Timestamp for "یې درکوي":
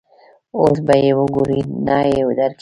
2.11-2.59